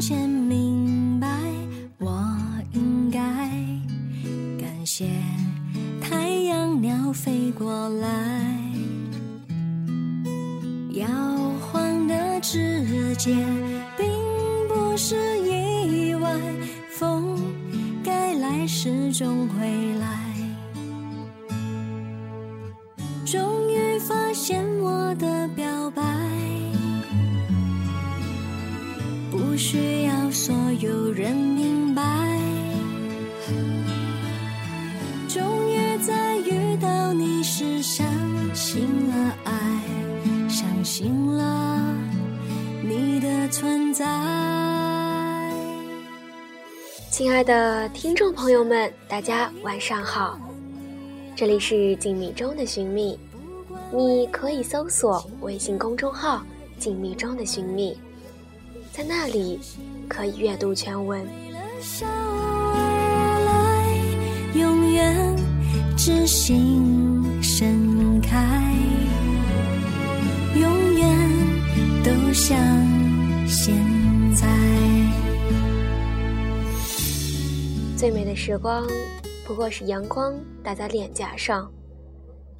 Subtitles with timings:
[0.00, 1.28] 渐明白，
[1.98, 2.24] 我
[2.72, 3.18] 应该
[4.60, 5.08] 感谢
[6.00, 8.08] 太阳鸟飞过来。
[10.92, 11.06] 摇
[11.60, 13.36] 晃的指尖，
[13.96, 14.06] 并
[14.68, 15.27] 不是
[47.18, 50.38] 亲爱的听众朋友们，大家晚上好。
[51.34, 53.18] 这里是静谧中的寻觅，
[53.92, 56.46] 你可以搜索微信公众号
[56.78, 57.98] “静谧中的寻觅”，
[58.94, 59.58] 在那里
[60.06, 61.26] 可以阅读全文。
[64.54, 65.36] 永远
[65.96, 68.72] 知心盛开，
[70.54, 71.18] 永远
[72.04, 72.56] 都像
[77.98, 78.86] 最美的时光。
[79.44, 81.68] 不过是阳光打在脸颊上，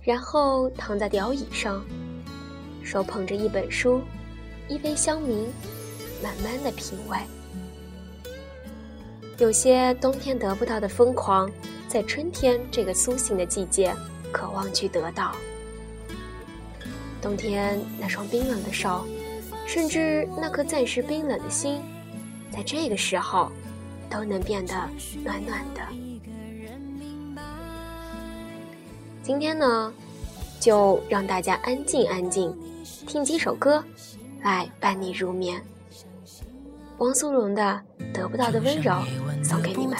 [0.00, 1.80] 然后躺在吊椅上，
[2.82, 4.00] 手捧着一本书，
[4.66, 5.46] 一杯香茗，
[6.20, 7.16] 慢慢的品味。
[9.36, 11.48] 有些冬天得不到的疯狂，
[11.86, 13.94] 在春天这个苏醒的季节，
[14.32, 15.36] 渴望去得到。
[17.22, 19.06] 冬天那双冰冷的手，
[19.68, 21.80] 甚至那颗暂时冰冷的心，
[22.50, 23.52] 在这个时候，
[24.10, 24.74] 都能变得
[25.24, 25.80] 暖暖的。
[29.22, 29.92] 今天呢，
[30.58, 32.56] 就让大家安静安静，
[33.06, 33.84] 听几首歌，
[34.42, 35.62] 来伴你入眠。
[36.98, 37.80] 汪苏泷的
[38.12, 38.92] 《得不到的温柔》
[39.44, 39.96] 送给你们。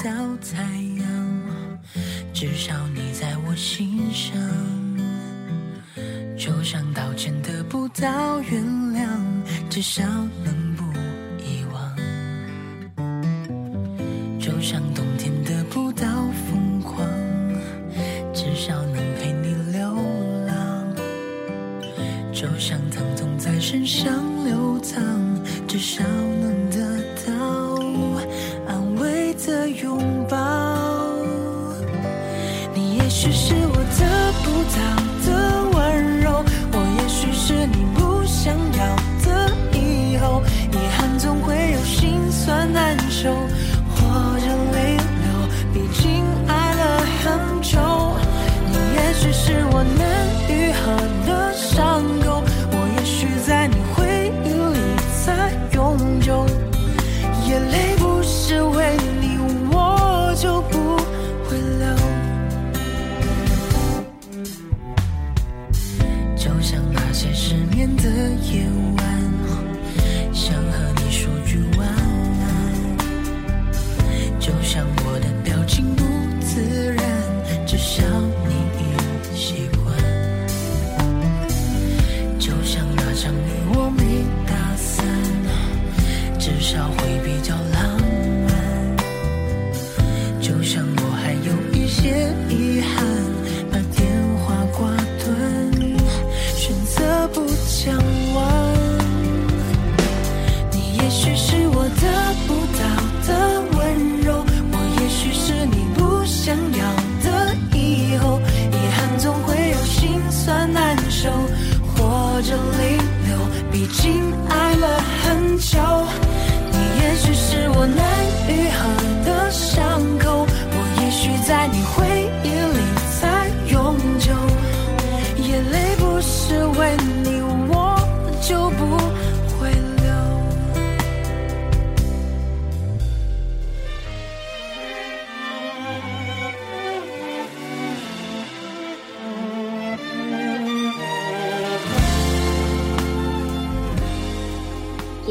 [2.34, 4.36] 至少你在我心上，
[6.36, 8.64] 就像道歉得不到原
[8.94, 9.08] 谅，
[9.68, 10.02] 至少
[10.44, 10.57] 能
[23.38, 24.12] 在身上
[24.44, 25.00] 流淌，
[25.69, 26.03] 至少
[26.43, 26.81] 能得
[27.25, 27.32] 到
[28.66, 29.97] 安慰的拥
[30.28, 30.37] 抱。
[32.75, 34.78] 你也许是我得不到
[35.25, 35.28] 的
[35.72, 39.28] 温柔，我也许是你不想要的
[39.72, 40.43] 以后。
[40.72, 43.32] 遗憾总会有心酸难受，
[43.94, 45.28] 或者泪流，
[45.72, 46.82] 毕竟爱了
[47.22, 47.78] 很久。
[48.66, 52.03] 你也许是我难愈合的伤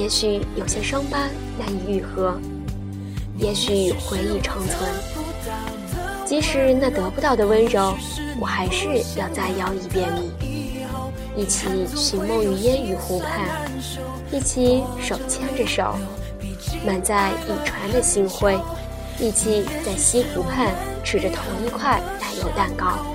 [0.07, 1.27] 也许有些伤疤
[1.59, 2.39] 难以愈合，
[3.37, 4.89] 也许回忆长存。
[6.25, 7.93] 即使那得不到的温柔，
[8.39, 8.87] 我还是
[9.19, 10.31] 要再邀一遍你。
[11.35, 13.69] 一起寻梦于烟雨湖畔，
[14.31, 15.93] 一起手牵着手，
[16.85, 18.57] 满载一船的星辉，
[19.19, 20.73] 一起在西湖畔
[21.03, 23.05] 吃着同一块奶油蛋糕。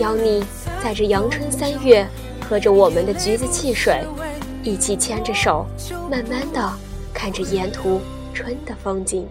[0.00, 0.44] 邀你
[0.82, 2.04] 在这阳春三月，
[2.40, 4.02] 喝着我们的橘子汽水，
[4.62, 5.66] 一起牵着手，
[6.08, 6.72] 慢慢的
[7.12, 8.00] 看着沿途
[8.32, 9.26] 春的风景。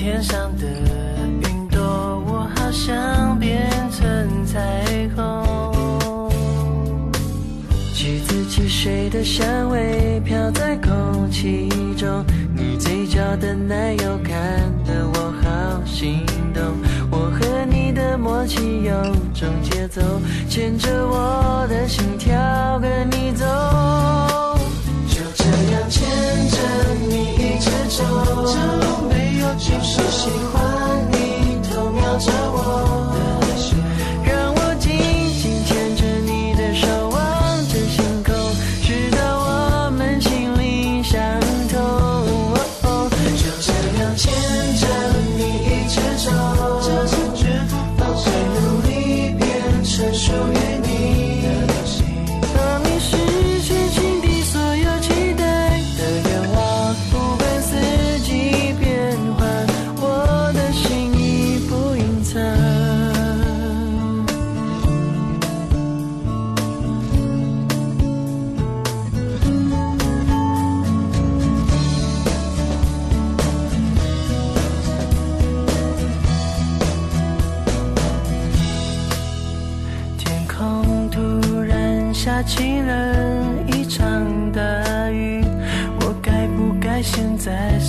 [0.00, 1.78] 天上的云朵，
[2.26, 6.32] 我好想变成彩虹。
[7.92, 11.68] 橘子汽水的香味飘在空气
[11.98, 12.24] 中，
[12.56, 16.24] 你嘴角的奶油看得我好心
[16.54, 16.64] 动。
[17.10, 18.94] 我和你的默契有
[19.34, 20.00] 种节奏，
[20.48, 23.44] 牵着我的心跳跟你走。
[25.90, 26.08] 牵
[26.48, 26.56] 着
[27.08, 28.04] 你一直走。
[29.10, 32.79] 没有就是喜欢你偷瞄着我。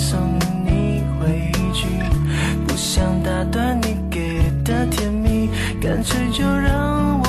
[0.02, 0.18] 送
[0.64, 1.86] 你回去？
[2.66, 5.48] 不想打断你给的甜蜜，
[5.80, 7.21] 干脆就让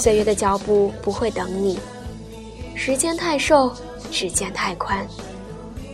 [0.00, 1.78] 岁月的脚步不会等你，
[2.74, 3.70] 时间太瘦，
[4.10, 5.06] 指尖太宽。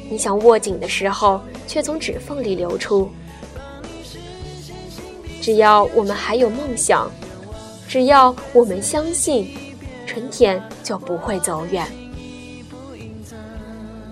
[0.08, 3.10] 你想握紧的时候，却从指缝里流出。
[5.42, 7.10] 只要我们还有梦想，
[7.88, 9.48] 只要我们相信，
[10.06, 11.84] 春天就不会走远。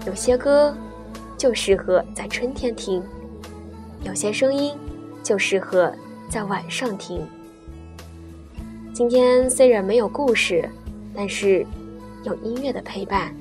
[0.06, 0.76] 有些歌
[1.38, 3.00] 就适合在春天听，
[4.02, 4.76] 有些声音
[5.23, 5.93] 就适合
[6.29, 7.25] 在晚上听。
[8.94, 10.70] 今天虽然没有故事，
[11.12, 11.66] 但是
[12.23, 13.35] 有音乐的陪伴。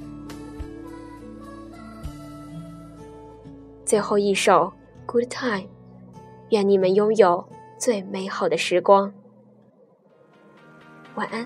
[3.85, 4.73] 最后一首
[5.05, 5.59] 《Good Time》，
[6.49, 7.47] 愿你们拥有
[7.77, 9.13] 最美好的时光。
[11.13, 11.45] 晚安。